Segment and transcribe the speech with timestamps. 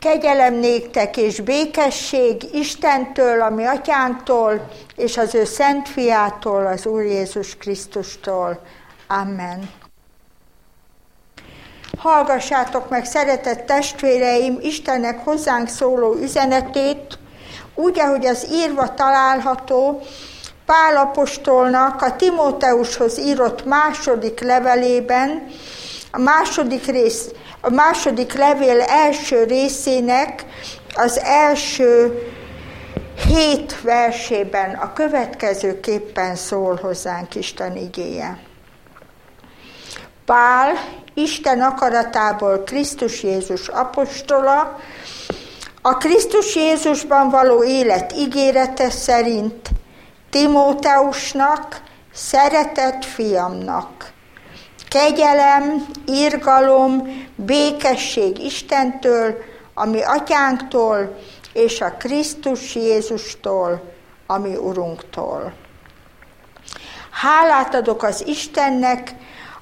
[0.00, 7.56] Kegyelem néktek és békesség Istentől, ami atyánktól, és az ő szent fiától, az Úr Jézus
[7.56, 8.60] Krisztustól.
[9.08, 9.70] Amen.
[11.98, 17.18] Hallgassátok meg, szeretett testvéreim, Istennek hozzánk szóló üzenetét,
[17.74, 20.02] úgy, ahogy az írva található,
[20.66, 25.46] Pál apostolnak a Timóteushoz írott második levelében,
[26.10, 27.28] a második rész,
[27.60, 30.44] a második levél első részének
[30.94, 32.22] az első
[33.26, 38.38] hét versében a következőképpen szól hozzánk Isten igéje.
[40.24, 40.72] Pál,
[41.14, 44.78] Isten akaratából Krisztus Jézus apostola,
[45.82, 49.68] a Krisztus Jézusban való élet ígérete szerint
[50.30, 51.82] Timóteusnak,
[52.12, 54.12] szeretett fiamnak.
[54.90, 59.34] Kegyelem, irgalom, békesség Istentől,
[59.74, 61.18] ami atyánktól,
[61.52, 63.82] és a Krisztus Jézustól,
[64.26, 65.52] ami Urunktól.
[67.10, 69.14] Hálát adok az Istennek,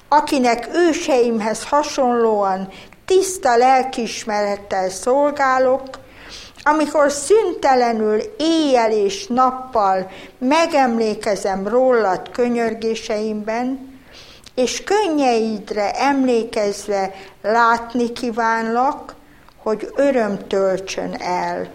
[0.07, 2.69] akinek őseimhez hasonlóan
[3.05, 5.87] tiszta lelkismerettel szolgálok,
[6.63, 13.88] amikor szüntelenül éjjel és nappal megemlékezem rólad könyörgéseimben,
[14.59, 19.15] és könnyeidre emlékezve látni kívánlak,
[19.63, 21.67] hogy öröm töltsön el.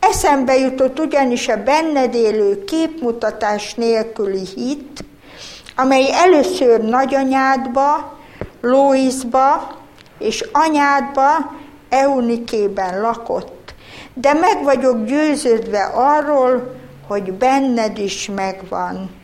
[0.00, 5.04] Eszembe jutott ugyanis a benned élő képmutatás nélküli hit,
[5.76, 8.18] amely először nagyanyádba,
[8.60, 9.76] Lóizba
[10.18, 11.26] és anyádba,
[11.88, 13.74] Eunikében lakott,
[14.14, 16.74] de meg vagyok győződve arról,
[17.06, 19.17] hogy benned is megvan.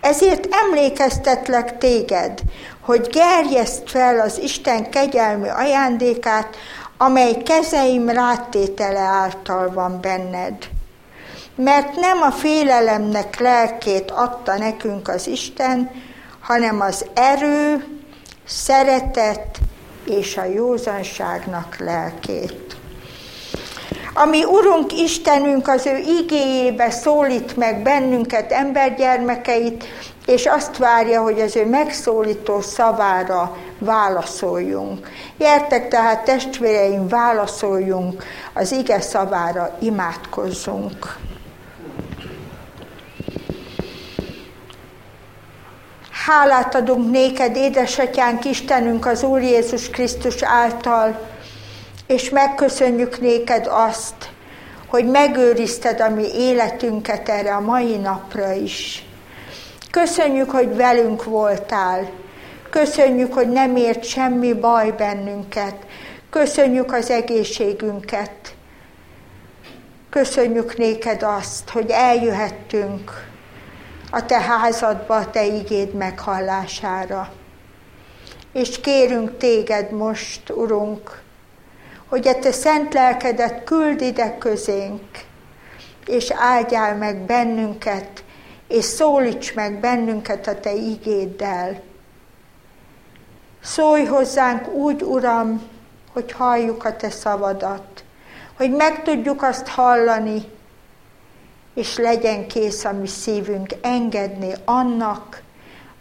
[0.00, 2.40] Ezért emlékeztetlek téged,
[2.80, 6.56] hogy gerjeszt fel az Isten kegyelmi ajándékát,
[6.96, 10.68] amely kezeim rátétele által van benned.
[11.54, 15.90] Mert nem a félelemnek lelkét adta nekünk az Isten,
[16.40, 17.84] hanem az erő,
[18.46, 19.58] szeretet
[20.04, 22.69] és a józanságnak lelkét.
[24.22, 29.84] Ami Urunk Istenünk az ő igéjébe szólít meg bennünket, embergyermekeit,
[30.26, 35.08] és azt várja, hogy az ő megszólító szavára válaszoljunk.
[35.36, 41.16] Értek tehát testvéreim, válaszoljunk az ige szavára, imádkozzunk.
[46.26, 51.29] Hálát adunk néked, édesatyánk, Istenünk, az Úr Jézus Krisztus által,
[52.10, 54.30] és megköszönjük néked azt,
[54.86, 59.04] hogy megőrizted a mi életünket erre a mai napra is.
[59.90, 62.10] Köszönjük, hogy velünk voltál.
[62.70, 65.74] Köszönjük, hogy nem ért semmi baj bennünket.
[66.30, 68.54] Köszönjük az egészségünket.
[70.10, 73.28] Köszönjük néked azt, hogy eljöhettünk
[74.10, 77.32] a te házadba, a te igéd meghallására.
[78.52, 81.19] És kérünk téged most, Urunk,
[82.10, 85.24] hogy a te szent lelkedet küld ide közénk,
[86.06, 88.24] és áldjál meg bennünket,
[88.68, 91.80] és szólíts meg bennünket a te igéddel.
[93.62, 95.62] Szólj hozzánk úgy, Uram,
[96.12, 98.04] hogy halljuk a te szavadat,
[98.56, 100.44] hogy meg tudjuk azt hallani,
[101.74, 105.42] és legyen kész a mi szívünk engedni annak,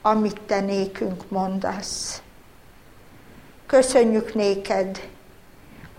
[0.02, 2.22] amit te nékünk mondasz.
[3.66, 5.00] Köszönjük néked,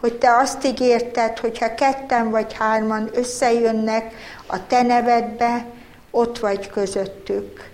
[0.00, 4.14] hogy te azt ígérted, hogyha ketten vagy hárman összejönnek
[4.46, 5.64] a te nevedbe,
[6.10, 7.68] ott vagy közöttük.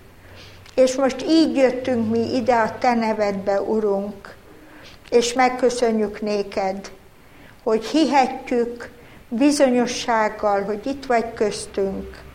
[0.75, 4.35] És most így jöttünk mi ide a te nevedbe, Urunk,
[5.09, 6.91] és megköszönjük néked,
[7.63, 8.89] hogy hihetjük,
[9.29, 12.25] bizonyossággal, hogy itt vagy köztünk,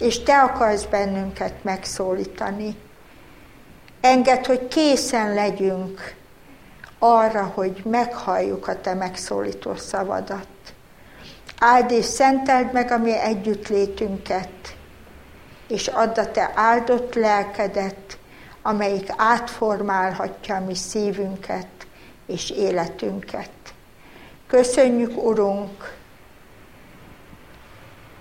[0.00, 2.76] és Te akarsz bennünket megszólítani.
[4.00, 6.14] Engedd, hogy készen legyünk
[7.04, 10.46] arra, hogy meghalljuk a Te megszólító szavadat.
[11.58, 14.76] Áld és szenteld meg a mi együttlétünket,
[15.68, 18.18] és add a Te áldott lelkedet,
[18.62, 21.68] amelyik átformálhatja a mi szívünket
[22.26, 23.50] és életünket.
[24.46, 25.94] Köszönjük, Urunk,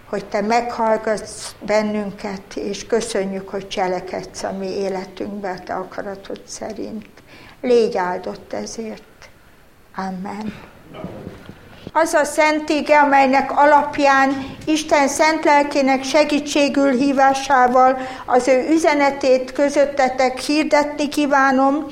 [0.09, 7.20] hogy Te meghallgatsz bennünket, és köszönjük, hogy cselekedsz a mi életünkbe a Te akaratod szerint.
[7.61, 9.03] Légy áldott ezért.
[9.95, 10.53] Amen.
[11.93, 20.39] Az a szent ige, amelynek alapján Isten szent lelkének segítségül hívásával az ő üzenetét közöttetek
[20.39, 21.85] hirdetni kívánom,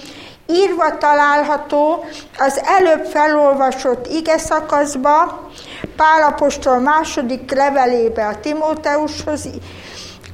[0.48, 2.06] írva található
[2.38, 5.48] az előbb felolvasott ige szakaszba,
[5.96, 9.50] Pálapostól második levelébe a Timóteushoz,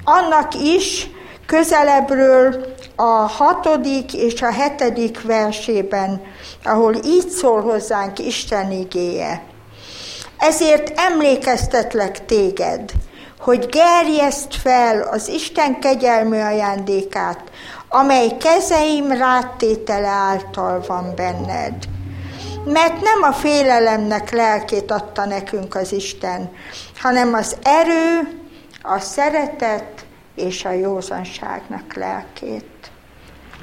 [0.04, 1.10] annak is
[1.46, 6.22] közelebbről a hatodik és a hetedik versében,
[6.64, 9.44] ahol így szól hozzánk Isten igéje.
[10.38, 12.92] Ezért emlékeztetlek téged,
[13.40, 17.40] hogy gerjeszt fel az Isten kegyelmű ajándékát,
[17.90, 21.74] amely kezeim ráttétele által van benned.
[22.66, 26.52] Mert nem a félelemnek lelkét adta nekünk az Isten,
[27.02, 28.40] hanem az erő,
[28.82, 32.92] a szeretet és a józanságnak lelkét.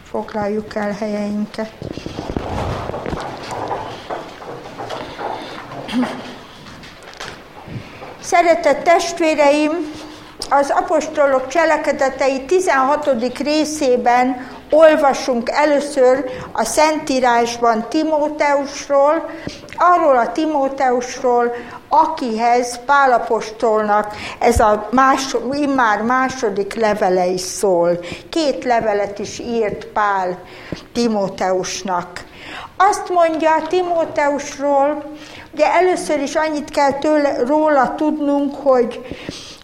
[0.04, 1.72] Foglaljuk el helyeinket.
[8.20, 9.70] Szeretett testvéreim,
[10.50, 13.38] az apostolok cselekedetei 16.
[13.38, 19.30] részében olvasunk először a Szentírásban Timóteusról,
[19.76, 21.54] arról a Timóteusról,
[21.88, 27.98] akihez Pálapostolnak ez a más, immár második levele is szól.
[28.30, 30.38] Két levelet is írt Pál
[30.92, 32.24] Timóteusnak.
[32.76, 35.04] Azt mondja Timóteusról,
[35.52, 39.00] ugye először is annyit kell tőle, róla tudnunk, hogy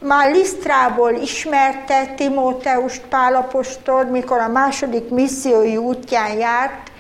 [0.01, 6.91] már Lisztrából ismerte Timóteust Pálapostól, mikor a második missziói útján járt.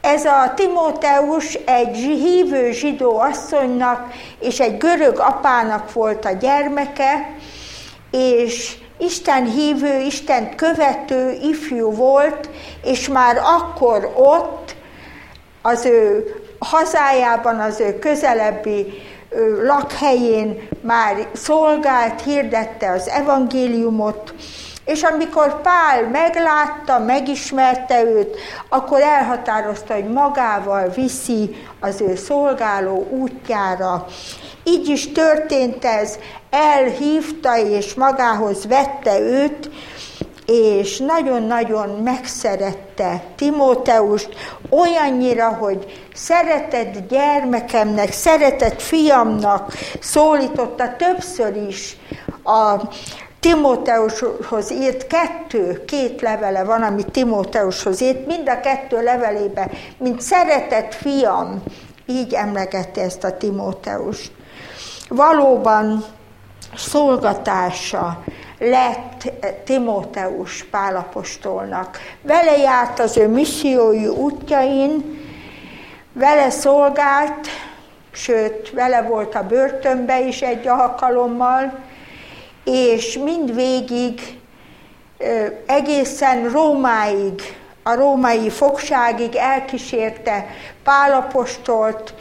[0.00, 7.34] Ez a Timóteus egy hívő zsidó asszonynak és egy görög apának volt a gyermeke,
[8.10, 12.48] és Isten hívő, Isten követő ifjú volt,
[12.82, 14.74] és már akkor ott
[15.62, 19.02] az ő hazájában, az ő közelebbi
[19.64, 24.34] lakhelyén már szolgált, hirdette az evangéliumot,
[24.84, 28.36] és amikor Pál meglátta, megismerte őt,
[28.68, 34.06] akkor elhatározta, hogy magával viszi az ő szolgáló útjára.
[34.64, 36.18] Így is történt ez,
[36.50, 39.70] elhívta és magához vette őt,
[40.50, 44.28] és nagyon-nagyon megszerette Timóteust,
[44.70, 51.96] olyannyira, hogy szeretett gyermekemnek, szeretett fiamnak szólította többször is
[52.44, 52.88] a
[53.40, 60.94] Timóteushoz írt kettő, két levele van, amit Timóteushoz írt, mind a kettő levelébe, mint szeretett
[60.94, 61.62] fiam,
[62.06, 64.32] így emlegette ezt a Timóteust.
[65.08, 66.04] Valóban
[66.76, 68.24] szolgatása,
[68.58, 69.32] lett
[69.64, 71.98] Timóteus Pálapostolnak.
[72.22, 75.18] Vele járt az ő missziói útjain,
[76.12, 77.48] vele szolgált,
[78.12, 81.78] sőt, vele volt a börtönbe is egy alkalommal,
[82.64, 84.38] és mindvégig
[85.66, 87.42] egészen Rómáig,
[87.82, 90.46] a római fogságig elkísérte
[90.84, 92.14] Pálapostolt,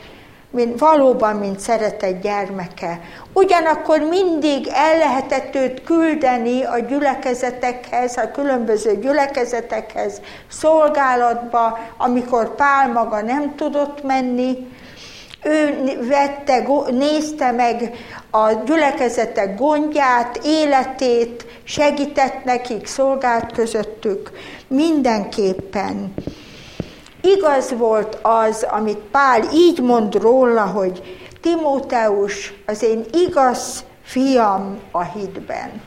[0.51, 3.00] mint, valóban, mint szeretett gyermeke.
[3.34, 13.22] Ugyanakkor mindig el lehetett őt küldeni a gyülekezetekhez, a különböző gyülekezetekhez, szolgálatba, amikor Pál maga
[13.22, 14.68] nem tudott menni,
[15.44, 17.92] ő vette, nézte meg
[18.31, 24.31] a gyülekezetek gondját, életét, segített nekik, szolgált közöttük,
[24.68, 26.13] mindenképpen.
[27.21, 31.01] Igaz volt az, amit Pál így mond róla, hogy
[31.42, 35.82] Timóteus az én igaz fiam a hitben.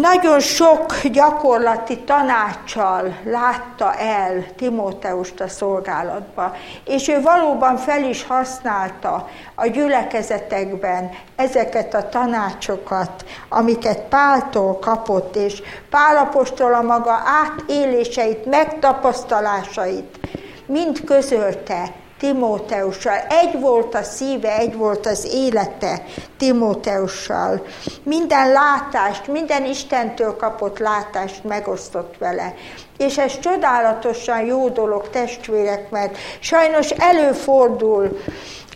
[0.00, 6.54] Nagyon sok gyakorlati tanácssal látta el Timóteust a szolgálatba,
[6.84, 15.62] és ő valóban fel is használta a gyülekezetekben ezeket a tanácsokat, amiket Páltól kapott, és
[15.90, 20.18] Pálapostól a maga átéléseit, megtapasztalásait
[20.66, 23.18] mind közölte Timóteussal.
[23.28, 26.02] Egy volt a szíve, egy volt az élete
[26.38, 27.62] Timóteussal.
[28.02, 32.54] Minden látást, minden Istentől kapott látást megosztott vele.
[32.98, 38.18] És ez csodálatosan jó dolog, testvérek, mert sajnos előfordul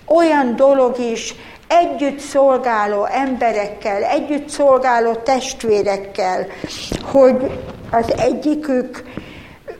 [0.06, 1.34] olyan dolog is,
[1.68, 6.46] együtt szolgáló emberekkel, együtt szolgáló testvérekkel,
[7.02, 7.60] hogy
[7.90, 9.02] az egyikük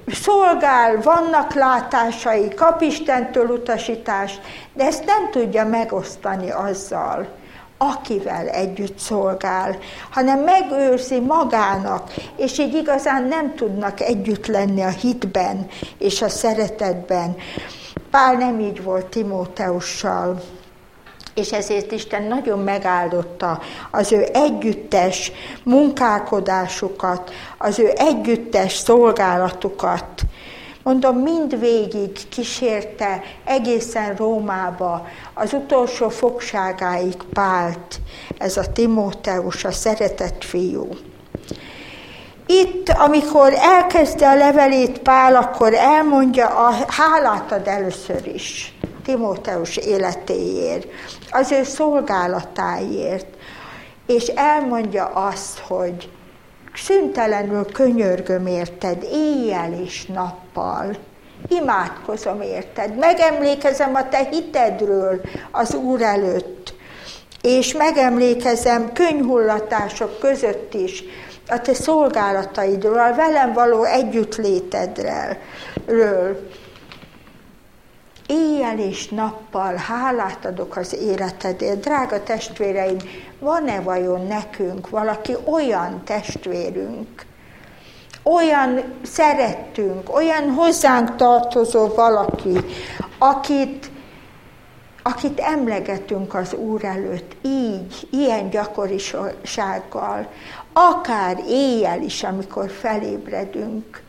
[0.07, 4.41] szolgál, vannak látásai, kap Istentől utasítást,
[4.73, 7.27] de ezt nem tudja megosztani azzal,
[7.79, 9.79] akivel együtt szolgál,
[10.11, 15.67] hanem megőrzi magának, és így igazán nem tudnak együtt lenni a hitben
[15.99, 17.37] és a szeretetben.
[18.11, 20.43] Pál nem így volt Timóteussal.
[21.35, 23.61] És ezért Isten nagyon megáldotta
[23.91, 30.23] az ő együttes munkálkodásukat, az ő együttes szolgálatukat.
[30.83, 38.01] Mondom, mind végig kísérte egészen Rómába, az utolsó fogságáig Pált,
[38.39, 40.89] ez a Timóteus, a szeretett fiú.
[42.47, 50.87] Itt, amikor elkezdi a levelét Pál, akkor elmondja, a hálát ad először is Timóteus életéért,
[51.31, 53.27] az ő szolgálatáért,
[54.07, 56.11] és elmondja azt, hogy
[56.75, 60.97] szüntelenül könyörgöm érted, éjjel és nappal,
[61.49, 65.21] imádkozom érted, megemlékezem a te hitedről
[65.51, 66.75] az Úr előtt,
[67.43, 71.05] és megemlékezem könyhullatások között is,
[71.49, 75.37] a te szolgálataidról, a velem való együttlétedről.
[78.27, 81.81] Éjjel és nappal hálát adok az életedért.
[81.81, 82.97] Drága testvéreim,
[83.39, 87.27] van-e vajon nekünk valaki olyan testvérünk,
[88.23, 92.59] olyan szerettünk, olyan hozzánk tartozó valaki,
[93.19, 93.91] akit,
[95.03, 100.27] akit emlegetünk az Úr előtt így, ilyen gyakorisággal,
[100.73, 104.04] akár éjjel is, amikor felébredünk.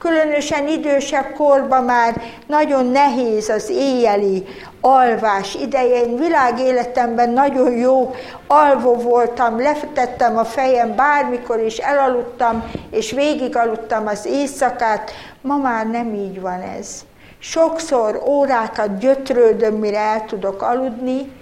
[0.00, 4.44] Különösen idősebb korban már nagyon nehéz az éjjeli
[4.80, 6.00] alvás ideje.
[6.00, 8.14] Én világéletemben nagyon jó
[8.46, 15.10] alvó voltam, lefetettem a fejem bármikor is, elaludtam, és végigaludtam az éjszakát.
[15.40, 17.04] Ma már nem így van ez.
[17.38, 21.32] Sokszor órákat gyötrődöm, mire el tudok aludni,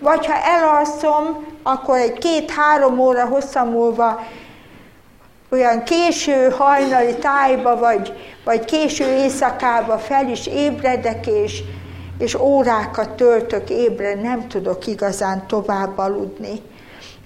[0.00, 4.20] vagy ha elalszom, akkor egy két-három óra hosszan múlva
[5.50, 8.12] olyan késő hajnali tájba, vagy,
[8.44, 11.62] vagy késő éjszakába fel is ébredek, és,
[12.18, 16.60] és órákat töltök ébre, nem tudok igazán tovább aludni.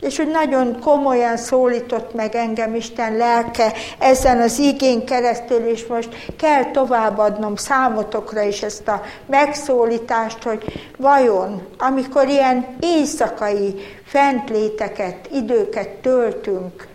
[0.01, 6.09] És hogy nagyon komolyan szólított meg engem Isten lelke ezen az igén keresztül, és most
[6.37, 13.75] kell továbbadnom számotokra is ezt a megszólítást, hogy vajon, amikor ilyen éjszakai
[14.05, 16.89] fentléteket, időket töltünk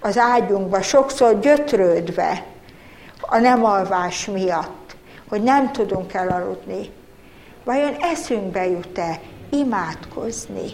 [0.00, 2.44] az ágyunkba, sokszor gyötrődve
[3.20, 4.96] a nem alvás miatt,
[5.28, 6.90] hogy nem tudunk elaludni,
[7.64, 10.66] vajon eszünkbe jut-e imádkozni?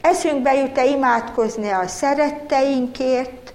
[0.00, 3.54] Eszünkbe jut-e imádkozni a szeretteinkért,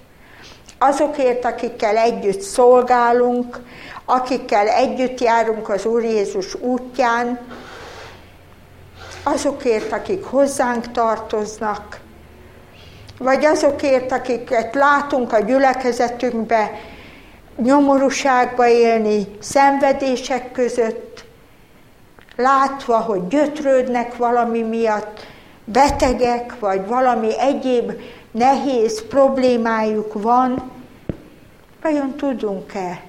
[0.79, 3.59] azokért, akikkel együtt szolgálunk,
[4.05, 7.39] akikkel együtt járunk az Úr Jézus útján,
[9.23, 11.99] azokért, akik hozzánk tartoznak,
[13.19, 16.71] vagy azokért, akiket látunk a gyülekezetünkbe,
[17.55, 21.25] nyomorúságba élni, szenvedések között,
[22.35, 25.19] látva, hogy gyötrődnek valami miatt,
[25.63, 27.91] betegek, vagy valami egyéb
[28.31, 30.71] nehéz problémájuk van,
[31.81, 33.01] vajon tudunk-e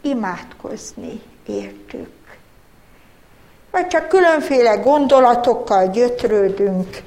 [0.00, 2.16] imádkozni értük?
[3.70, 7.02] Vagy csak különféle gondolatokkal gyötrődünk,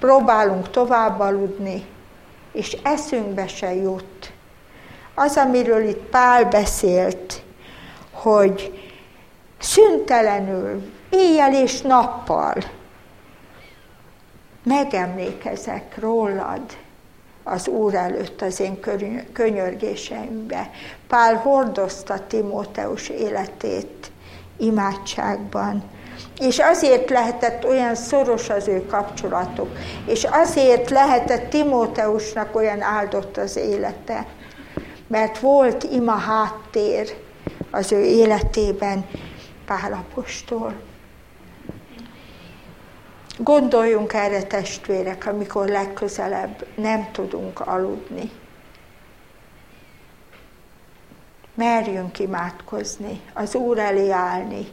[0.00, 1.86] próbálunk tovább aludni,
[2.52, 4.32] és eszünkbe se jut.
[5.14, 7.42] Az, amiről itt Pál beszélt,
[8.10, 8.90] hogy
[9.58, 12.54] szüntelenül, éjjel és nappal
[14.62, 16.62] megemlékezek rólad
[17.42, 18.80] az Úr előtt az én
[19.32, 20.70] könyörgéseimbe.
[21.06, 24.10] Pál hordozta Timóteus életét
[24.56, 25.82] imádságban,
[26.38, 29.68] és azért lehetett olyan szoros az ő kapcsolatuk,
[30.06, 34.26] és azért lehetett Timóteusnak olyan áldott az élete,
[35.06, 37.16] mert volt ima háttér
[37.70, 39.06] az ő életében
[39.66, 40.74] Pálapostól.
[43.38, 48.30] Gondoljunk erre testvérek, amikor legközelebb nem tudunk aludni.
[51.54, 54.66] Merjünk imádkozni, az Úr elé állni,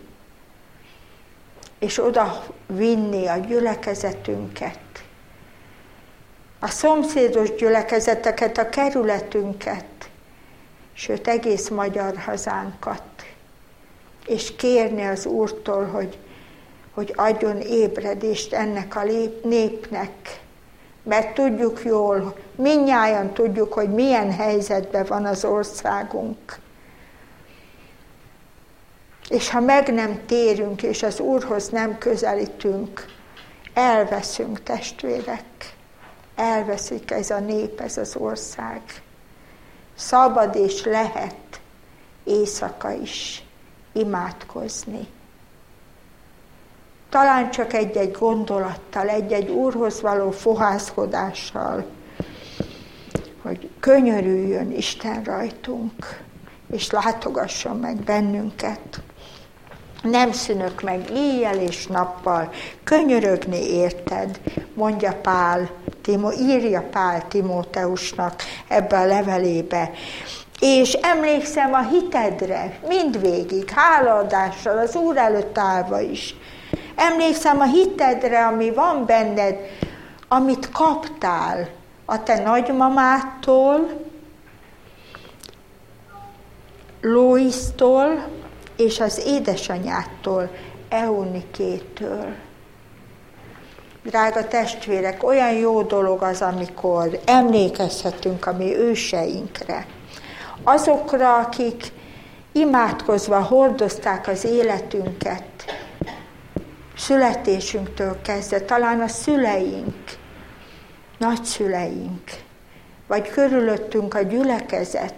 [1.80, 4.80] és oda vinni a gyülekezetünket,
[6.60, 9.86] a szomszédos gyülekezeteket, a kerületünket,
[10.94, 13.04] sőt egész magyar hazánkat,
[14.26, 16.18] és kérni az Úrtól, hogy
[17.00, 19.04] hogy adjon ébredést ennek a
[19.44, 20.42] népnek.
[21.04, 26.60] Mert tudjuk jól, minnyáján tudjuk, hogy milyen helyzetben van az országunk.
[29.30, 33.06] És ha meg nem térünk, és az Úrhoz nem közelítünk,
[33.74, 35.76] elveszünk testvérek.
[36.36, 38.82] Elveszik ez a nép, ez az ország.
[39.96, 41.62] Szabad és lehet
[42.24, 43.44] éjszaka is
[43.94, 45.08] imádkozni
[47.10, 51.86] talán csak egy-egy gondolattal, egy-egy úrhoz való fohászkodással,
[53.42, 56.22] hogy könyörüljön Isten rajtunk,
[56.72, 59.02] és látogasson meg bennünket.
[60.02, 62.52] Nem szűnök meg éjjel és nappal,
[62.84, 64.40] könyörögni érted,
[64.74, 65.70] mondja Pál,
[66.02, 68.34] Timó, írja Pál Timóteusnak
[68.68, 69.92] ebbe a levelébe.
[70.60, 76.36] És emlékszem a hitedre, mindvégig, hálaadással, az Úr előtt állva is.
[76.96, 79.56] Emlékszem a hitedre, ami van benned,
[80.28, 81.70] amit kaptál
[82.06, 84.08] a te nagymamától,
[87.02, 88.28] Lóisztól
[88.80, 90.50] és az édesanyától,
[90.90, 92.36] Eunikétől.
[94.04, 99.86] Drága testvérek, olyan jó dolog az, amikor emlékezhetünk a mi őseinkre.
[100.64, 101.92] Azokra, akik
[102.52, 105.44] imádkozva hordozták az életünket,
[106.98, 110.18] születésünktől kezdve, talán a szüleink,
[111.18, 112.24] nagyszüleink,
[113.08, 115.14] vagy körülöttünk a gyülekezet.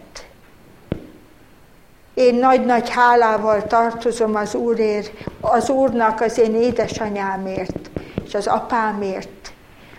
[2.22, 5.12] Én nagy-nagy hálával tartozom az Úrért,
[5.42, 7.90] az Úrnak az én édesanyámért,
[8.26, 9.54] és az apámért,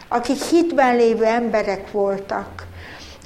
[0.09, 2.67] akik hitben lévő emberek voltak.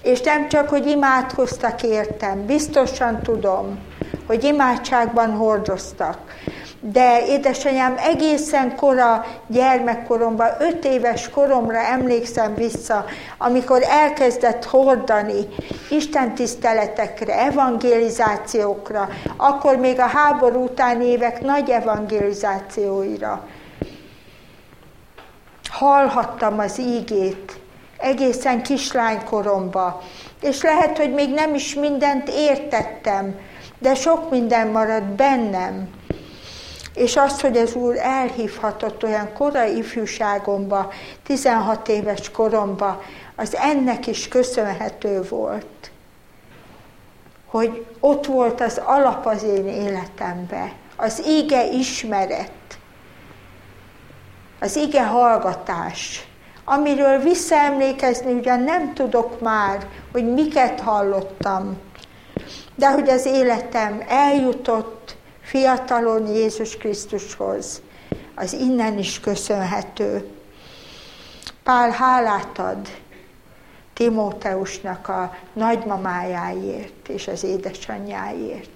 [0.03, 3.79] És nem csak, hogy imádkoztak értem, biztosan tudom,
[4.27, 6.19] hogy imádságban hordoztak,
[6.81, 13.05] de édesanyám egészen kora gyermekkoromban, öt éves koromra emlékszem vissza,
[13.39, 15.49] amikor elkezdett hordani
[15.91, 23.47] Isten tiszteletekre, evangelizációkra, akkor még a háború utáni évek nagy evangelizációira.
[25.69, 27.61] Hallhattam az ígét
[27.99, 30.03] egészen kislánykoromba,
[30.41, 33.35] és lehet, hogy még nem is mindent értettem,
[33.79, 35.89] de sok minden maradt bennem
[36.97, 43.03] és azt, hogy az Úr elhívhatott olyan korai ifjúságomba, 16 éves koromba,
[43.35, 45.91] az ennek is köszönhető volt,
[47.47, 52.51] hogy ott volt az alap az én életembe, az ige ismeret,
[54.61, 56.29] az ige hallgatás,
[56.65, 61.79] amiről visszaemlékezni ugyan nem tudok már, hogy miket hallottam,
[62.75, 65.16] de hogy az életem eljutott
[65.47, 67.83] fiatalon Jézus Krisztushoz,
[68.35, 70.29] az innen is köszönhető.
[71.63, 72.89] Pál hálát ad
[73.95, 78.69] Timóteusnak a nagymamájáért és az édesanyjáért,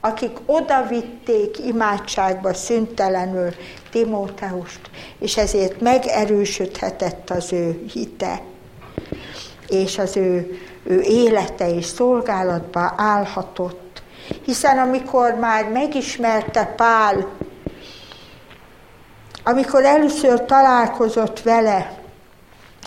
[0.00, 3.50] akik oda vitték imádságba szüntelenül
[3.90, 4.80] Timóteust,
[5.18, 8.42] és ezért megerősödhetett az ő hite,
[9.68, 13.89] és az ő, ő élete és szolgálatba állhatott
[14.44, 17.28] hiszen amikor már megismerte Pál,
[19.44, 21.98] amikor először találkozott vele,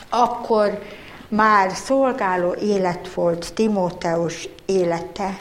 [0.09, 0.81] akkor
[1.27, 5.37] már szolgáló élet volt Timóteus élete.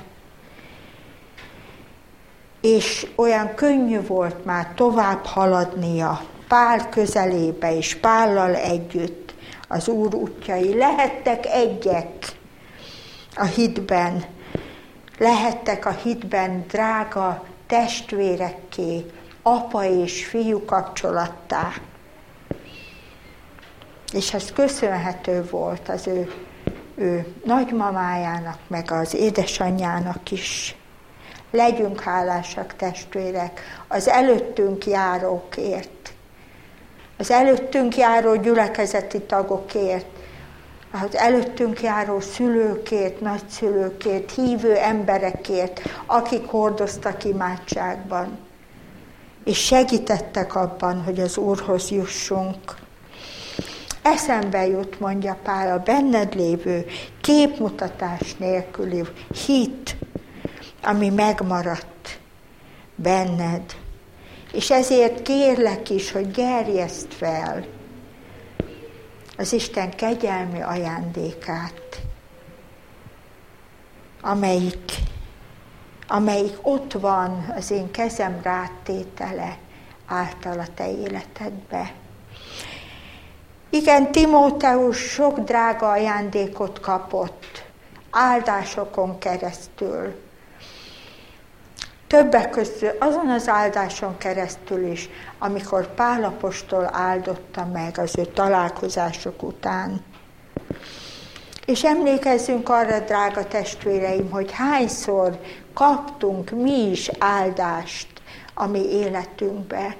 [2.60, 9.34] És olyan könnyű volt már tovább haladnia Pál közelébe és Pállal együtt
[9.68, 10.74] az Úr útjai.
[10.74, 12.36] Lehettek egyek
[13.34, 14.24] a hitben,
[15.18, 19.06] lehettek a hitben drága testvérekké,
[19.42, 21.72] apa és fiú kapcsolattá.
[24.12, 26.32] És ez köszönhető volt az ő,
[26.94, 30.76] ő nagymamájának, meg az édesanyjának is.
[31.50, 36.12] Legyünk hálásak testvérek az előttünk járókért,
[37.18, 40.06] az előttünk járó gyülekezeti tagokért,
[40.92, 48.38] az előttünk járó szülőkért, nagyszülőkért, hívő emberekért, akik hordoztak imádságban,
[49.44, 52.80] és segítettek abban, hogy az Úrhoz jussunk.
[54.02, 56.86] Eszembe jut, mondja Pál, a benned lévő
[57.20, 59.02] képmutatás nélküli
[59.46, 59.96] hit,
[60.82, 62.18] ami megmaradt
[62.94, 63.62] benned.
[64.52, 67.64] És ezért kérlek is, hogy gerjeszt fel,
[69.36, 72.00] az Isten kegyelmi ajándékát,
[74.20, 74.92] amelyik,
[76.08, 79.58] amelyik ott van az én kezem rátétele
[80.06, 81.92] által a te életedbe.
[83.70, 87.64] Igen, Timóteus sok drága ajándékot kapott,
[88.10, 90.14] áldásokon keresztül,
[92.12, 100.04] Többek között azon az áldáson keresztül is, amikor Pálapostól áldotta meg az ő találkozások után.
[101.66, 105.38] És emlékezzünk arra, drága testvéreim, hogy hányszor
[105.74, 108.08] kaptunk mi is áldást
[108.54, 109.96] a mi életünkbe.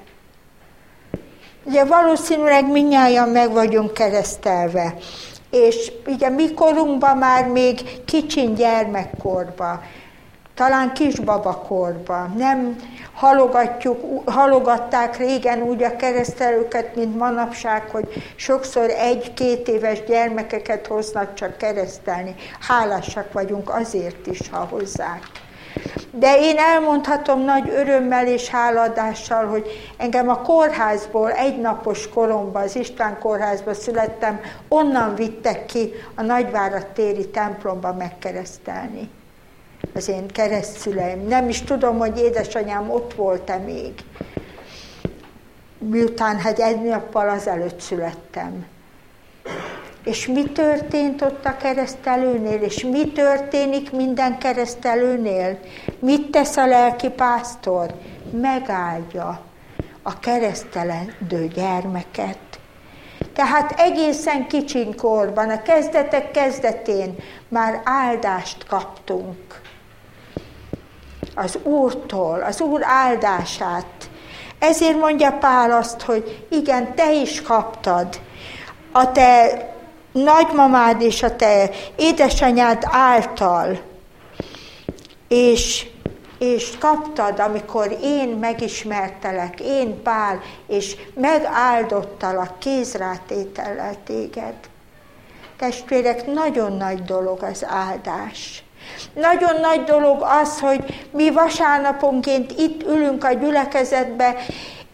[1.63, 4.95] Ugye valószínűleg minnyáján meg vagyunk keresztelve,
[5.49, 9.81] és ugye mi korunkban már még kicsin gyermekkorban,
[10.55, 12.33] talán kisbabakorban.
[12.37, 12.75] Nem
[13.13, 21.57] halogatjuk, halogatták régen úgy a keresztelőket, mint manapság, hogy sokszor egy-két éves gyermekeket hoznak csak
[21.57, 22.35] keresztelni.
[22.59, 25.21] Hálásak vagyunk azért is, ha hozzák.
[26.11, 33.19] De én elmondhatom nagy örömmel és háladással, hogy engem a kórházból egynapos koromban, az István
[33.19, 39.09] kórházba születtem, onnan vittek ki a Nagyvárat téri templomba megkeresztelni
[39.93, 41.27] az én keresztszüleim.
[41.27, 43.93] Nem is tudom, hogy édesanyám ott volt-e még,
[45.77, 48.65] miután hát egy nappal azelőtt születtem.
[50.03, 55.59] És mi történt ott a keresztelőnél, és mi történik minden keresztelőnél?
[55.99, 57.93] Mit tesz a lelki pásztor?
[58.31, 59.41] Megáldja
[60.01, 62.37] a keresztelendő gyermeket.
[63.33, 67.15] Tehát egészen kicsinkorban, a kezdetek kezdetén
[67.47, 69.61] már áldást kaptunk
[71.35, 73.85] az Úrtól, az Úr áldását.
[74.59, 78.19] Ezért mondja Pál azt, hogy igen, te is kaptad
[78.93, 79.67] a te
[80.11, 83.81] nagymamád és a te édesanyád által,
[85.27, 85.87] és,
[86.39, 94.55] és kaptad, amikor én megismertelek, én Pál, és megáldottalak kézrátétellel téged.
[95.57, 98.62] Testvérek, nagyon nagy dolog az áldás.
[99.13, 104.35] Nagyon nagy dolog az, hogy mi vasárnaponként itt ülünk a gyülekezetbe,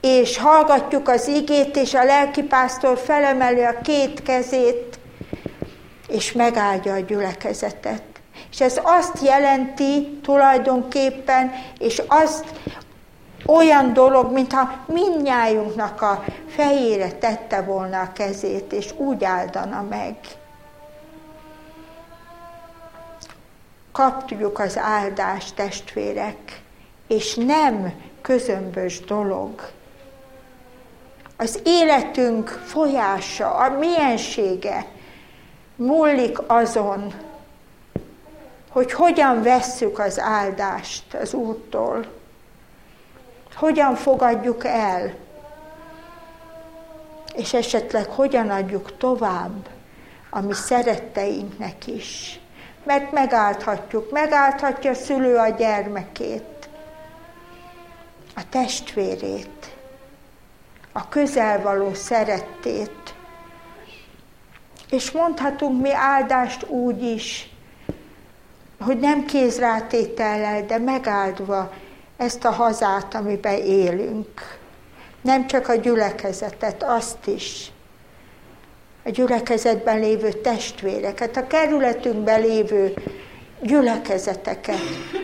[0.01, 4.99] és hallgatjuk az igét, és a lelkipásztor felemeli a két kezét,
[6.07, 8.03] és megáldja a gyülekezetet.
[8.51, 12.45] És ez azt jelenti tulajdonképpen, és azt
[13.45, 20.15] olyan dolog, mintha mindnyájunknak a fejére tette volna a kezét, és úgy áldana meg.
[23.99, 26.61] Kapjuk az áldást, testvérek,
[27.07, 29.71] és nem közömbös dolog.
[31.37, 34.85] Az életünk folyása, a miensége
[35.75, 37.13] múlik azon,
[38.69, 42.05] hogy hogyan vesszük az áldást az Úrtól,
[43.55, 45.13] hogyan fogadjuk el,
[47.35, 49.69] és esetleg hogyan adjuk tovább
[50.29, 52.39] a mi szeretteinknek is
[52.83, 56.69] mert megállthatjuk, megállthatja a szülő a gyermekét,
[58.35, 59.75] a testvérét,
[60.91, 63.15] a közelvaló szerettét.
[64.89, 67.49] És mondhatunk mi áldást úgy is,
[68.79, 71.71] hogy nem kézrátétellel, de megáldva
[72.17, 74.57] ezt a hazát, amiben élünk.
[75.21, 77.71] Nem csak a gyülekezetet, azt is
[79.09, 82.93] a gyülekezetben lévő testvéreket, a kerületünkben lévő
[83.61, 84.79] gyülekezeteket,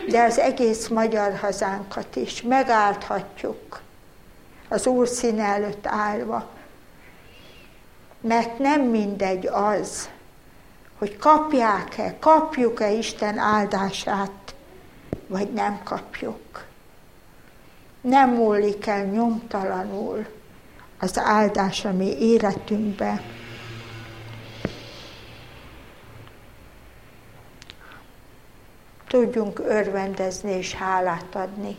[0.08, 3.80] de az egész magyar hazánkat is megállthatjuk
[4.68, 6.48] az Úr színe előtt állva.
[8.20, 10.08] Mert nem mindegy az,
[10.98, 14.54] hogy kapják-e, kapjuk-e Isten áldását,
[15.26, 16.64] vagy nem kapjuk.
[18.00, 20.26] Nem múlik el nyomtalanul
[20.98, 22.34] az áldás a mi.
[29.08, 31.76] Tudjunk örvendezni és hálát adni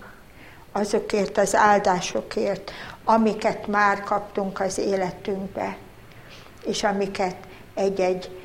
[0.72, 2.72] azokért az áldásokért,
[3.04, 5.78] amiket már kaptunk az életünkbe,
[6.66, 7.36] és amiket
[7.74, 8.40] egy-egy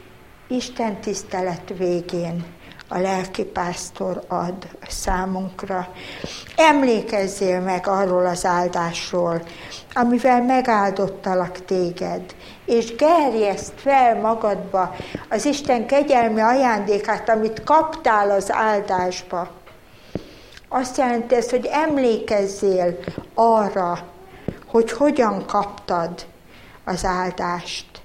[0.49, 2.45] Isten tisztelet végén
[2.89, 5.89] a lelkipásztor ad számunkra.
[6.57, 9.43] Emlékezzél meg arról az áldásról,
[9.95, 12.35] amivel megáldottalak téged,
[12.73, 14.97] és gerjeszt fel magadba
[15.29, 19.51] az Isten kegyelmi ajándékát, amit kaptál az áldásba.
[20.69, 22.99] Azt jelenti ez, hogy emlékezzél
[23.35, 23.99] arra,
[24.67, 26.27] hogy hogyan kaptad
[26.85, 28.03] az áldást,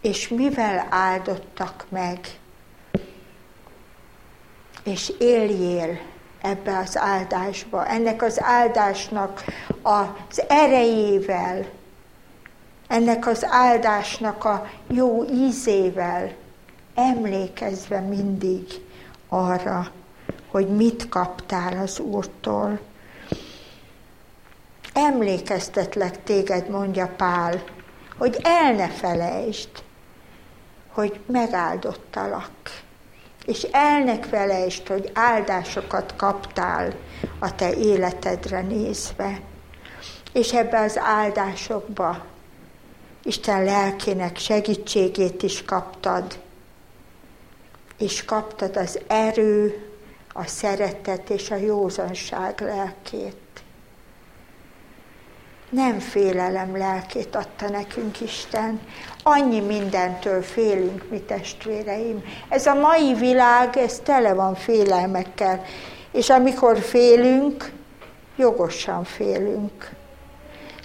[0.00, 2.18] és mivel áldottak meg?
[4.84, 5.98] És éljél
[6.42, 9.44] ebbe az áldásba, ennek az áldásnak
[9.82, 11.66] az erejével,
[12.88, 16.32] ennek az áldásnak a jó ízével,
[16.94, 18.64] emlékezve mindig
[19.28, 19.90] arra,
[20.50, 22.78] hogy mit kaptál az Úrtól.
[24.92, 27.62] Emlékeztetlek téged, mondja Pál,
[28.18, 29.68] hogy el ne felejtsd,
[30.92, 32.50] hogy megáldottalak
[33.48, 36.92] és elnek felejtsd, hogy áldásokat kaptál
[37.38, 39.40] a te életedre nézve.
[40.32, 42.24] És ebbe az áldásokba
[43.28, 46.38] Isten lelkének segítségét is kaptad,
[47.98, 49.86] és kaptad az erő,
[50.32, 53.62] a szeretet és a józanság lelkét.
[55.70, 58.80] Nem félelem lelkét adta nekünk Isten.
[59.22, 62.24] Annyi mindentől félünk, mi testvéreim.
[62.48, 65.64] Ez a mai világ, ez tele van félelmekkel.
[66.12, 67.72] És amikor félünk,
[68.36, 69.96] jogosan félünk.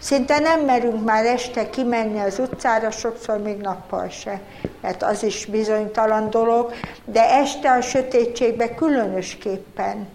[0.03, 4.41] Szinte nem merünk már este kimenni az utcára, sokszor még nappal se,
[4.81, 6.73] mert az is bizonytalan dolog,
[7.05, 10.07] de este a sötétségbe különösképpen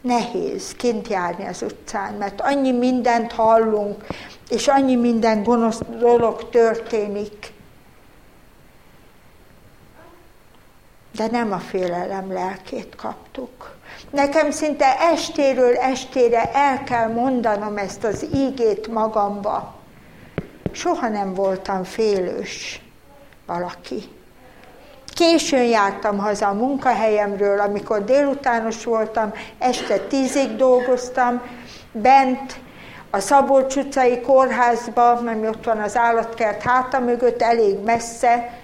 [0.00, 4.06] nehéz kint járni az utcán, mert annyi mindent hallunk,
[4.48, 7.52] és annyi minden gonosz dolog történik.
[11.16, 13.76] De nem a félelem lelkét kaptuk.
[14.10, 19.74] Nekem szinte estéről estére el kell mondanom ezt az ígét magamba.
[20.72, 22.82] Soha nem voltam félős
[23.46, 24.02] valaki.
[25.14, 31.42] Későn jártam haza a munkahelyemről, amikor délutános voltam, este tízig dolgoztam,
[31.92, 32.58] bent
[33.10, 38.58] a Szabolcs utcai kórházba, mert ott van az állatkert háta mögött, elég messze,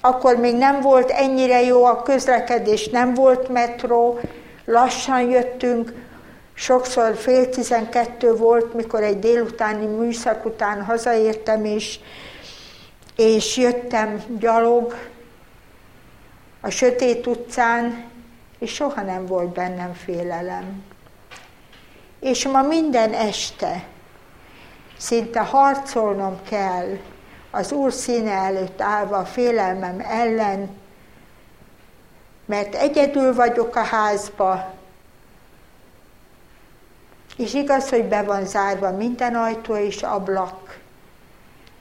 [0.00, 4.18] akkor még nem volt ennyire jó a közlekedés, nem volt metró,
[4.64, 5.92] lassan jöttünk,
[6.54, 11.98] sokszor fél tizenkettő volt, mikor egy délutáni műszak után hazaértem, és,
[13.16, 14.94] és jöttem gyalog
[16.60, 18.04] a sötét utcán,
[18.58, 20.84] és soha nem volt bennem félelem.
[22.20, 23.84] És ma minden este
[24.98, 26.98] szinte harcolnom kell
[27.50, 30.81] az Úr színe előtt állva a félelmem ellen,
[32.52, 34.72] mert egyedül vagyok a házba,
[37.36, 40.78] és igaz, hogy be van zárva minden ajtó és ablak,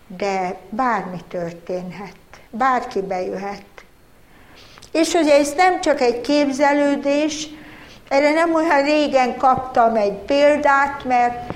[0.08, 2.16] de bármi történhet,
[2.50, 3.64] bárki bejöhet.
[4.92, 7.48] És hogy ez nem csak egy képzelődés,
[8.10, 11.54] erre nem olyan régen kaptam egy példát, mert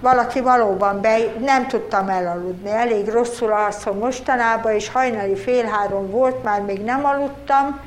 [0.00, 6.42] valaki valóban be, nem tudtam elaludni, elég rosszul alszom mostanában, és hajnali fél három volt,
[6.42, 7.80] már még nem aludtam,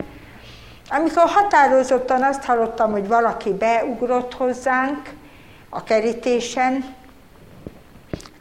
[0.94, 5.10] amikor határozottan azt hallottam, hogy valaki beugrott hozzánk
[5.70, 6.96] a kerítésen,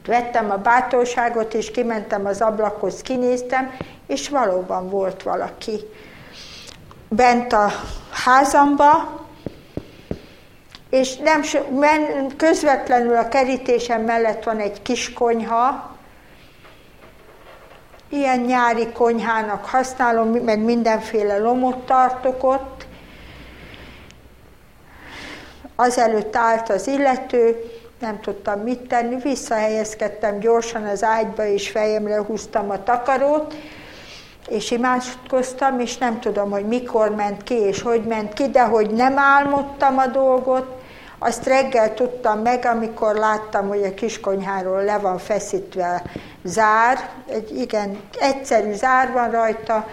[0.05, 3.71] vettem a bátorságot, és kimentem az ablakhoz, kinéztem,
[4.07, 5.79] és valóban volt valaki
[7.09, 7.71] bent a
[8.25, 9.21] házamba,
[10.89, 11.41] és nem,
[12.37, 15.92] közvetlenül a kerítésen mellett van egy kis konyha,
[18.13, 22.85] ilyen nyári konyhának használom, meg mindenféle lomot tartok ott.
[25.75, 27.55] Azelőtt állt az illető,
[27.99, 33.53] nem tudtam mit tenni, visszahelyezkedtem gyorsan az ágyba, és fejemre húztam a takarót,
[34.47, 38.89] és imádkoztam, és nem tudom, hogy mikor ment ki, és hogy ment ki, de hogy
[38.89, 40.81] nem álmodtam a dolgot,
[41.19, 46.03] azt reggel tudtam meg, amikor láttam, hogy a kiskonyháról le van feszítve
[46.43, 49.87] zár, egy igen egyszerű zár van rajta,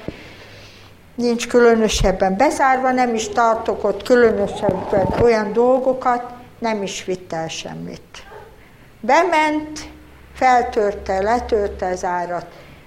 [1.15, 6.25] nincs különösebben bezárva, nem is tartok ott különösebben olyan dolgokat,
[6.59, 8.25] nem is vitt el semmit.
[9.01, 9.89] Bement,
[10.35, 12.47] feltörte, letörte az árat,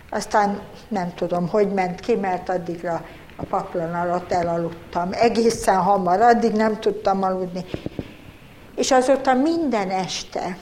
[0.09, 5.09] aztán nem tudom, hogy ment ki, mert addigra a paklan alatt elaludtam.
[5.11, 7.65] Egészen hamar, addig nem tudtam aludni.
[8.75, 10.57] És azóta minden este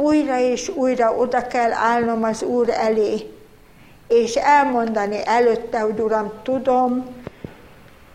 [0.00, 3.30] újra és újra oda kell állnom az Úr elé,
[4.08, 7.06] és elmondani előtte, hogy Uram, tudom,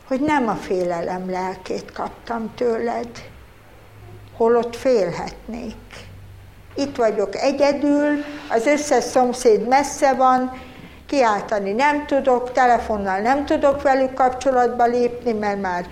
[0.08, 3.08] hogy nem a félelem lelkét kaptam tőled,
[4.38, 5.76] holott félhetnék.
[6.76, 10.62] Itt vagyok egyedül, az összes szomszéd messze van,
[11.08, 15.86] kiáltani nem tudok, telefonnal nem tudok velük kapcsolatba lépni, mert már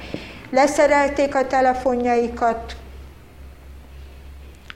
[0.50, 2.76] leszerelték a telefonjaikat,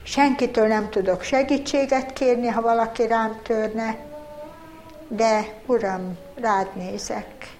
[0.08, 3.96] Senkitől nem tudok segítséget kérni, ha valaki rám törne,
[5.08, 7.56] de Uram, rád nézek,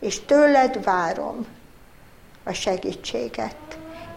[0.00, 1.46] és tőled várom
[2.44, 3.56] a segítséget.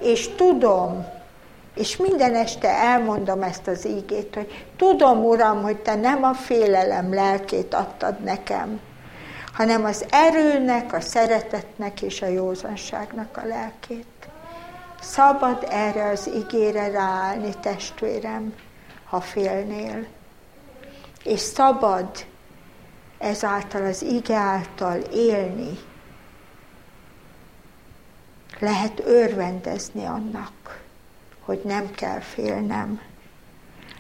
[0.02, 1.06] És tudom,
[1.76, 7.14] és minden este elmondom ezt az ígét, hogy tudom, Uram, hogy Te nem a félelem
[7.14, 8.80] lelkét adtad nekem,
[9.54, 14.15] hanem az erőnek, a szeretetnek és a józanságnak a lelkét.
[15.12, 18.54] Szabad erre az igére ráállni, testvérem,
[19.06, 20.06] ha félnél.
[21.24, 22.26] És szabad
[23.18, 25.80] ezáltal az ige által élni.
[28.60, 30.84] Lehet örvendezni annak,
[31.40, 33.02] hogy nem kell félnem.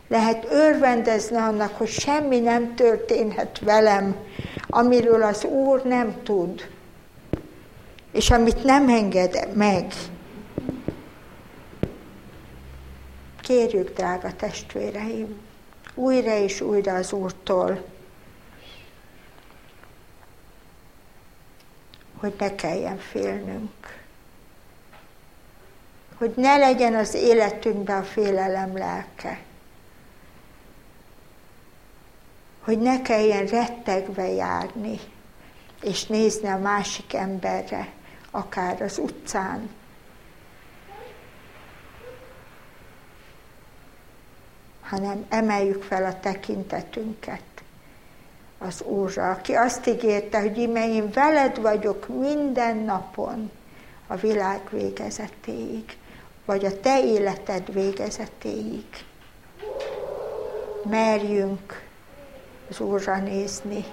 [0.07, 4.15] Lehet örvendezni annak, hogy semmi nem történhet velem,
[4.67, 6.69] amiről az Úr nem tud,
[8.11, 9.93] és amit nem enged meg.
[13.45, 15.41] Kérjük, drága testvéreim,
[15.93, 17.85] újra és újra az Úrtól,
[22.17, 24.03] hogy ne kelljen félnünk.
[26.17, 29.39] Hogy ne legyen az életünkben a félelem lelke.
[32.59, 34.99] Hogy ne kelljen rettegve járni,
[35.81, 37.91] és nézni a másik emberre,
[38.31, 39.69] akár az utcán,
[44.89, 47.41] hanem emeljük fel a tekintetünket
[48.57, 53.51] az Úrra, aki azt ígérte, hogy ime én veled vagyok minden napon
[54.07, 55.97] a világ végezetéig,
[56.45, 58.85] vagy a te életed végezetéig.
[60.89, 61.83] Merjünk
[62.69, 63.85] az Úrra nézni,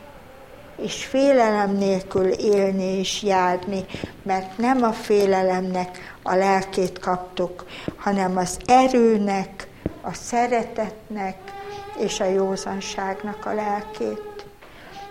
[0.77, 3.85] és félelem nélkül élni és járni,
[4.23, 9.71] mert nem a félelemnek a lelkét kaptuk, hanem az erőnek,
[10.03, 11.37] a szeretetnek
[11.99, 14.47] és a józanságnak a lelkét.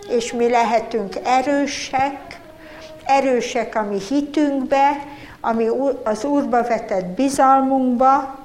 [0.10, 2.39] És mi lehetünk erősek,
[3.06, 5.06] erősek a mi hitünkbe,
[5.41, 5.67] ami
[6.04, 8.39] az Úrba vetett bizalmunkba,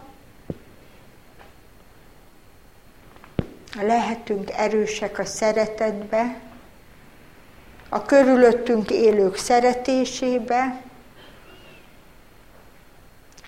[3.81, 6.41] lehetünk erősek a szeretetbe,
[7.89, 10.81] a körülöttünk élők szeretésébe,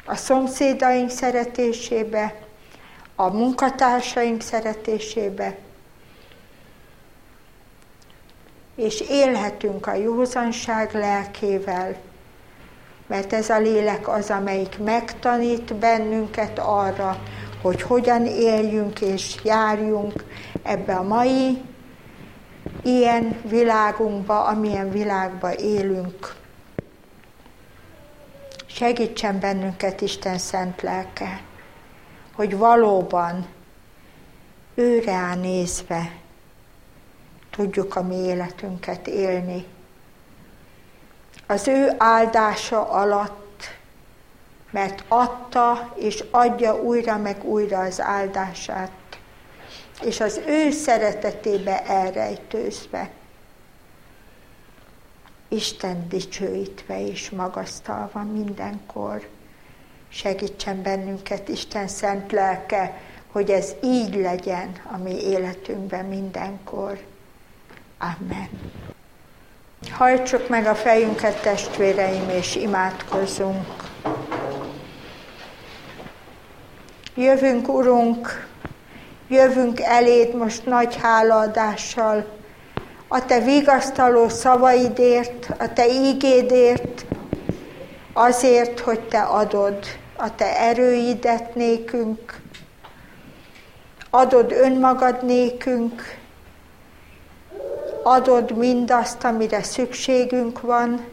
[0.06, 2.47] a szomszédaink szeretésébe,
[3.20, 5.56] a munkatársaink szeretésébe,
[8.74, 11.96] és élhetünk a józanság lelkével,
[13.06, 17.22] mert ez a lélek az, amelyik megtanít bennünket arra,
[17.62, 20.24] hogy hogyan éljünk és járjunk
[20.62, 21.62] ebbe a mai
[22.82, 26.34] ilyen világunkba, amilyen világba élünk.
[28.66, 31.46] Segítsen bennünket Isten szent lelke
[32.38, 33.46] hogy valóban
[34.74, 36.12] őre nézve
[37.50, 39.66] tudjuk a mi életünket élni.
[41.46, 43.64] Az ő áldása alatt,
[44.70, 49.18] mert adta és adja újra meg újra az áldását,
[50.02, 53.10] és az ő szeretetébe elrejtőzve.
[55.48, 59.28] Isten dicsőítve és magasztalva mindenkor.
[60.08, 63.00] Segítsen bennünket Isten szent lelke,
[63.32, 66.98] hogy ez így legyen a mi életünkben mindenkor.
[67.98, 68.48] Amen.
[69.90, 73.66] Hajtsuk meg a fejünket, testvéreim, és imádkozzunk.
[77.14, 78.48] Jövünk, Urunk,
[79.28, 82.26] jövünk eléd most nagy hálaadással,
[83.08, 87.04] a Te vigasztaló szavaidért, a Te ígédért,
[88.18, 92.40] azért, hogy Te adod a Te erőidet nékünk,
[94.10, 96.02] adod önmagad nékünk,
[98.02, 101.04] adod mindazt, amire szükségünk van,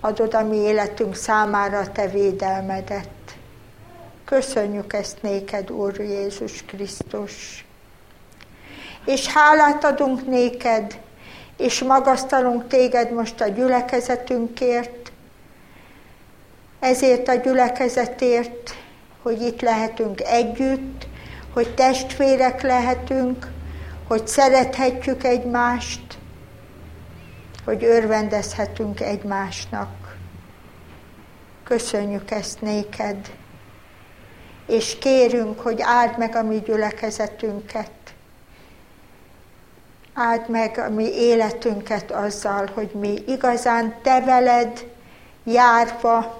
[0.00, 3.08] adod a mi életünk számára a Te védelmedet.
[4.24, 7.64] Köszönjük ezt néked, Úr Jézus Krisztus.
[9.04, 10.98] És hálát adunk néked,
[11.56, 14.99] és magasztalunk téged most a gyülekezetünkért,
[16.80, 18.74] ezért a gyülekezetért,
[19.22, 21.06] hogy itt lehetünk együtt,
[21.52, 23.46] hogy testvérek lehetünk,
[24.06, 26.18] hogy szerethetjük egymást,
[27.64, 30.16] hogy örvendezhetünk egymásnak.
[31.64, 33.30] Köszönjük ezt néked,
[34.66, 37.90] és kérünk, hogy áld meg a mi gyülekezetünket,
[40.14, 44.86] áld meg a mi életünket azzal, hogy mi igazán te veled
[45.44, 46.39] járva,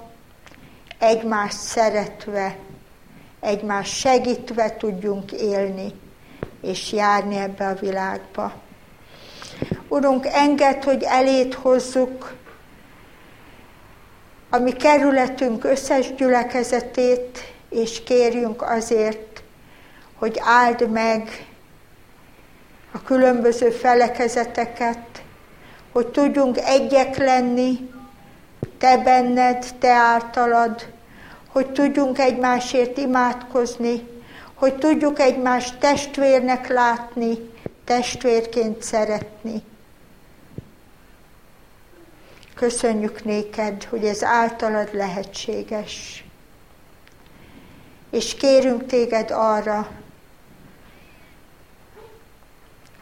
[1.01, 2.57] egymást szeretve,
[3.39, 5.93] egymást segítve tudjunk élni
[6.61, 8.53] és járni ebbe a világba.
[9.87, 12.33] Urunk, enged, hogy elét hozzuk
[14.49, 19.43] a mi kerületünk összes gyülekezetét, és kérjünk azért,
[20.15, 21.47] hogy áld meg
[22.91, 25.23] a különböző felekezeteket,
[25.91, 27.89] hogy tudjunk egyek lenni,
[28.81, 30.93] te benned, te általad,
[31.47, 34.07] hogy tudjunk egymásért imádkozni,
[34.53, 37.37] hogy tudjuk egymást testvérnek látni,
[37.83, 39.63] testvérként szeretni.
[42.55, 46.25] Köszönjük néked, hogy ez általad lehetséges.
[48.09, 49.87] és kérünk téged arra,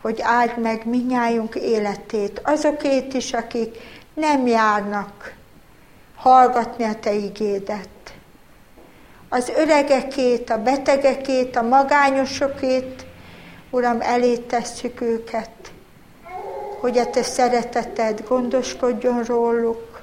[0.02, 3.78] hogy áld meg minnyájunk életét, azokét is, akik
[4.14, 5.38] nem járnak
[6.20, 7.90] hallgatni a Te igédet.
[9.30, 13.06] Az öregekét, a betegekét, a magányosokét,
[13.72, 15.52] Uram, elé tesszük őket,
[16.80, 20.02] hogy a Te szereteted gondoskodjon róluk,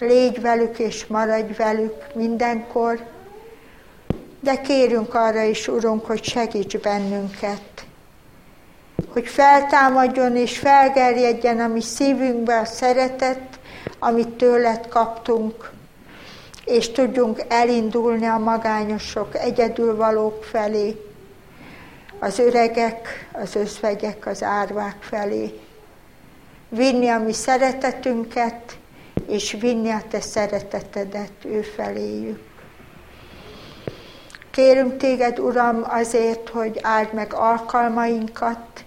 [0.00, 3.04] légy velük és maradj velük mindenkor,
[4.40, 7.84] de kérünk arra is, Urunk, hogy segíts bennünket,
[9.12, 13.55] hogy feltámadjon és felgerjedjen a mi szívünkbe a szeretet,
[13.98, 15.70] amit tőled kaptunk,
[16.64, 21.00] és tudjunk elindulni a magányosok, egyedülvalók felé,
[22.18, 25.60] az öregek, az özvegyek, az árvák felé.
[26.68, 28.78] Vinni a mi szeretetünket,
[29.28, 32.40] és vinni a te szeretetedet ő feléjük.
[34.50, 38.84] Kérünk téged, Uram, azért, hogy áld meg alkalmainkat,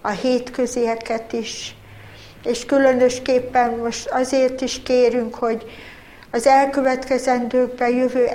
[0.00, 1.76] a hétközieket is,
[2.46, 5.64] és különösképpen most azért is kérünk, hogy
[6.30, 8.26] az elkövetkezendőkben jövő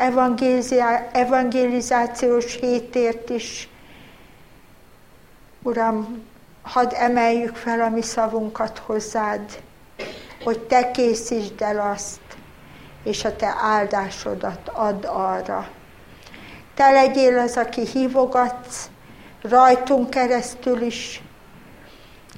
[1.12, 3.70] evangelizációs hétért is,
[5.64, 6.24] Uram,
[6.62, 9.62] hadd emeljük fel a mi szavunkat hozzád,
[10.44, 12.20] hogy Te készítsd el azt,
[13.04, 15.70] és a Te áldásodat add arra.
[16.74, 18.90] Te legyél az, aki hívogatsz,
[19.42, 21.22] rajtunk keresztül is,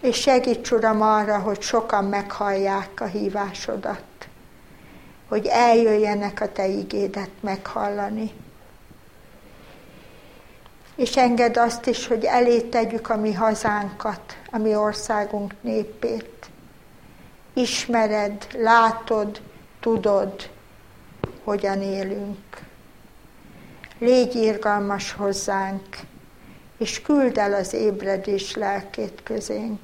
[0.04, 4.04] és segíts, Uram, arra, hogy sokan meghallják a hívásodat,
[5.28, 8.32] hogy eljöjjenek a Te igédet meghallani.
[10.95, 16.49] És engedd azt is, hogy elé tegyük a mi hazánkat, a mi országunk népét.
[17.54, 19.41] Ismered, látod,
[19.80, 20.49] tudod,
[21.43, 22.62] hogyan élünk.
[23.99, 25.97] Légy irgalmas hozzánk,
[26.78, 29.80] és küld el az ébredés lelkét közénk.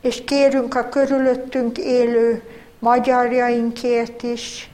[0.00, 2.42] És kérünk a körülöttünk élő
[2.78, 4.70] magyarjainkért is,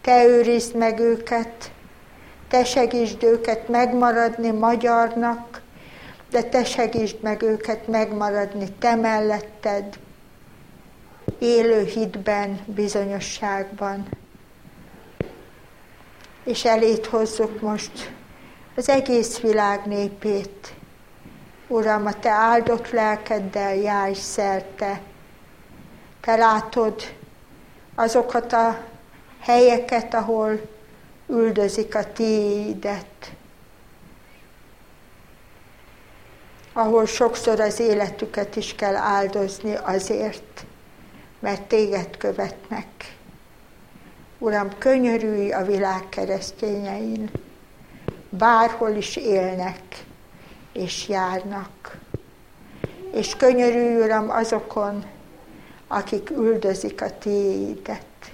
[0.00, 1.70] te őrizd meg őket,
[2.48, 5.62] te segítsd őket megmaradni magyarnak,
[6.30, 9.98] de te segítsd meg őket megmaradni te melletted,
[11.38, 14.08] élő hitben, bizonyosságban.
[16.44, 18.10] És elét hozzuk most
[18.80, 20.74] az egész világ népét.
[21.68, 25.00] Uram, a Te áldott lelkeddel járj szerte.
[26.20, 27.14] Te látod
[27.94, 28.84] azokat a
[29.40, 30.60] helyeket, ahol
[31.28, 33.32] üldözik a Tiédet.
[36.72, 40.64] Ahol sokszor az életüket is kell áldozni azért,
[41.38, 43.16] mert Téged követnek.
[44.38, 47.30] Uram, könyörülj a világ keresztényein
[48.30, 49.82] bárhol is élnek
[50.72, 51.98] és járnak.
[53.12, 55.04] És könyörülj, Uram, azokon,
[55.88, 58.32] akik üldözik a tiédet,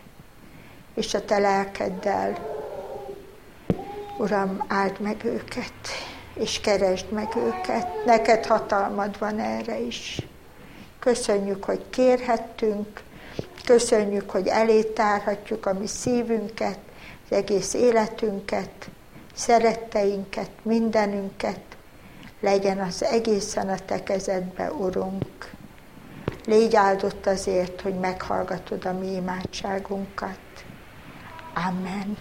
[0.95, 2.55] és a te lelkeddel.
[4.19, 5.73] Uram, áld meg őket,
[6.35, 8.05] és keresd meg őket.
[8.05, 10.27] Neked hatalmad van erre is.
[10.99, 13.03] Köszönjük, hogy kérhettünk,
[13.65, 16.79] köszönjük, hogy elétárhatjuk a mi szívünket,
[17.31, 18.89] az egész életünket,
[19.37, 21.61] szeretteinket, mindenünket,
[22.41, 25.51] legyen az egészen a te kezedbe, Urunk.
[26.47, 30.39] Légy áldott azért, hogy meghallgatod a mi imádságunkat.
[31.55, 32.17] Amen.